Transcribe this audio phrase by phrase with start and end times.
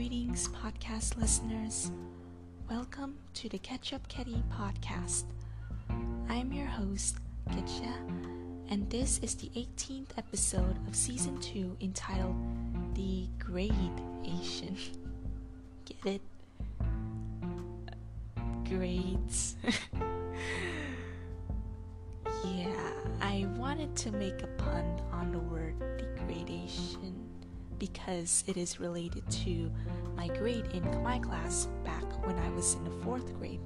[0.00, 1.90] Greetings, podcast listeners.
[2.70, 5.24] Welcome to the Catch Up Kitty podcast.
[6.26, 7.18] I'm your host,
[7.50, 7.92] Ketcha,
[8.70, 12.34] and this is the 18th episode of season 2 entitled
[12.94, 14.74] The Gradation.
[15.84, 16.22] Get it?
[18.66, 19.56] Grades.
[22.46, 22.90] yeah,
[23.20, 25.40] I wanted to make a pun on the
[27.80, 29.72] because it is related to
[30.14, 33.58] my grade in my class back when I was in the fourth grade.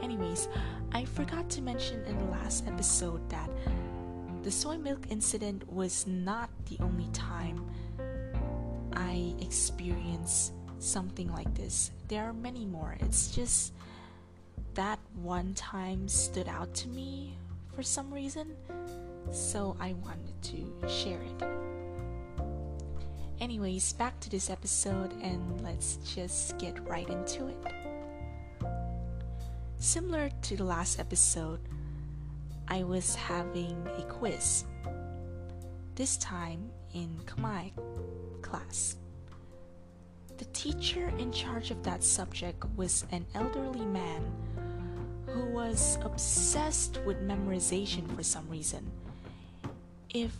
[0.00, 0.48] Anyways,
[0.92, 3.50] I forgot to mention in the last episode that
[4.42, 7.64] the soy milk incident was not the only time
[8.92, 11.90] I experienced something like this.
[12.08, 12.96] There are many more.
[13.00, 13.72] It's just
[14.74, 17.38] that one time stood out to me
[17.74, 18.54] for some reason,
[19.32, 21.63] so I wanted to share it.
[23.44, 27.58] Anyways, back to this episode and let's just get right into it.
[29.78, 31.60] Similar to the last episode,
[32.68, 34.64] I was having a quiz.
[35.94, 37.70] This time in Khmer
[38.40, 38.96] class.
[40.38, 44.24] The teacher in charge of that subject was an elderly man
[45.26, 48.90] who was obsessed with memorization for some reason.
[50.14, 50.34] If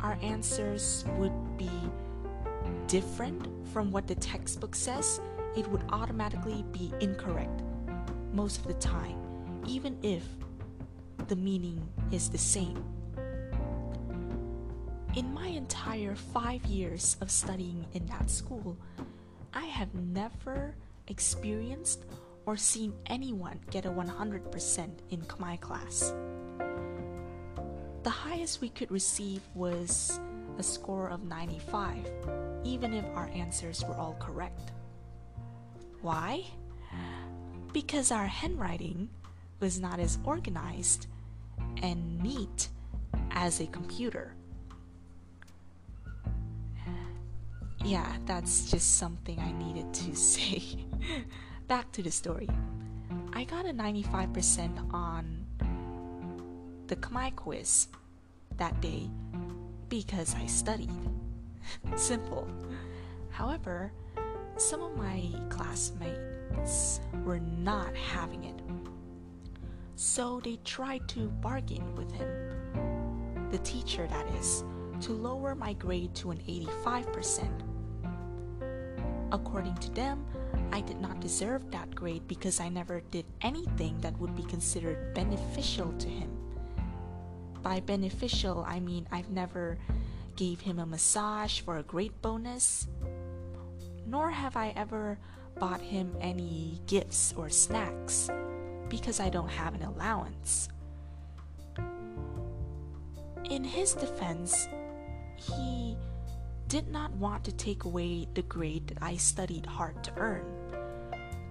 [0.00, 1.70] our answers would be
[2.92, 5.18] different from what the textbook says,
[5.56, 7.62] it would automatically be incorrect
[8.34, 9.16] most of the time,
[9.66, 10.22] even if
[11.28, 12.84] the meaning is the same.
[15.16, 18.76] In my entire five years of studying in that school,
[19.54, 20.74] I have never
[21.08, 22.04] experienced
[22.44, 26.12] or seen anyone get a 100% in Khmer class.
[28.02, 30.20] The highest we could receive was
[30.58, 32.10] a score of 95,
[32.64, 34.72] even if our answers were all correct.
[36.00, 36.44] Why?
[37.72, 39.08] Because our handwriting
[39.60, 41.06] was not as organized
[41.82, 42.68] and neat
[43.30, 44.34] as a computer.
[47.84, 50.62] Yeah, that's just something I needed to say.
[51.68, 52.48] Back to the story.
[53.32, 55.46] I got a 95% on
[56.86, 57.88] the Khmer quiz
[58.58, 59.08] that day
[59.92, 60.88] because I studied.
[61.96, 62.48] Simple.
[63.28, 63.92] However,
[64.56, 68.58] some of my classmates were not having it.
[69.96, 72.26] So they tried to bargain with him,
[73.50, 74.64] the teacher that is,
[75.02, 77.50] to lower my grade to an 85%.
[79.30, 80.24] According to them,
[80.72, 85.12] I did not deserve that grade because I never did anything that would be considered
[85.12, 86.41] beneficial to him.
[87.62, 89.78] By beneficial, I mean I've never
[90.36, 92.88] gave him a massage for a great bonus,
[94.06, 95.18] nor have I ever
[95.58, 98.28] bought him any gifts or snacks
[98.88, 100.68] because I don't have an allowance.
[103.48, 104.68] In his defense,
[105.36, 105.96] he
[106.68, 110.44] did not want to take away the grade that I studied hard to earn.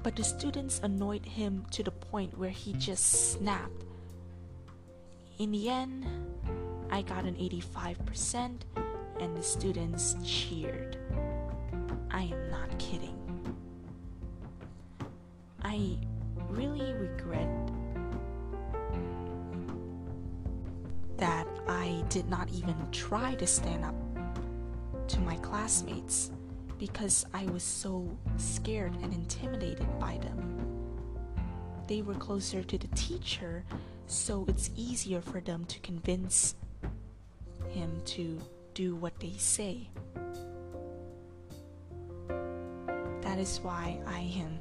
[0.03, 3.85] But the students annoyed him to the point where he just snapped
[5.37, 6.05] in the end,
[6.89, 8.61] I got an 85%
[9.19, 10.97] and the students cheered.
[12.09, 13.17] I am not kidding.
[15.63, 15.97] I
[16.49, 17.49] really regret
[21.17, 23.95] that I did not even try to stand up
[25.07, 26.31] to my classmates
[26.79, 30.57] because I was so scared and intimidated by them.
[31.87, 33.63] They were closer to the teacher
[34.11, 36.55] so it's easier for them to convince
[37.69, 38.37] him to
[38.73, 39.87] do what they say.
[43.21, 44.59] That is why I am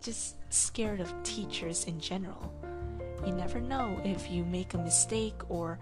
[0.00, 2.52] just scared of teachers in general.
[3.26, 5.80] You never know if you make a mistake or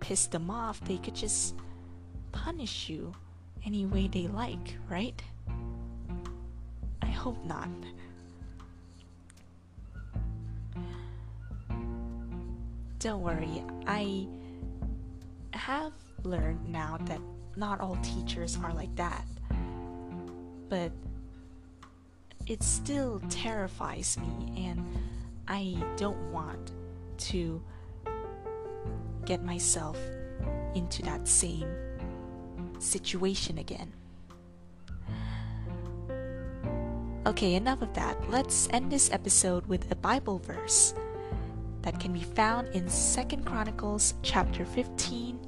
[0.00, 1.54] piss them off, they could just
[2.32, 3.14] punish you
[3.64, 5.20] any way they like, right?
[7.00, 7.70] I hope not.
[13.02, 14.28] Don't worry, I
[15.54, 17.18] have learned now that
[17.56, 19.26] not all teachers are like that.
[20.68, 20.92] But
[22.46, 24.86] it still terrifies me, and
[25.48, 26.70] I don't want
[27.18, 27.60] to
[29.24, 29.98] get myself
[30.76, 31.66] into that same
[32.78, 33.92] situation again.
[37.26, 38.30] Okay, enough of that.
[38.30, 40.94] Let's end this episode with a Bible verse
[41.82, 45.38] that can be found in Second Chronicles chapter 15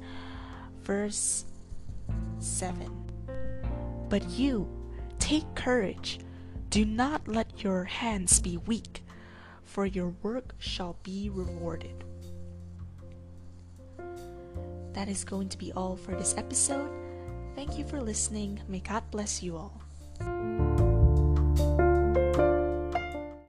[0.85, 1.45] verse
[2.39, 2.89] 7.
[4.07, 4.67] But you,
[5.19, 6.19] take courage.
[6.69, 9.03] Do not let your hands be weak,
[9.63, 12.03] for your work shall be rewarded.
[14.93, 16.89] That is going to be all for this episode.
[17.55, 18.61] Thank you for listening.
[18.67, 19.81] May God bless you all.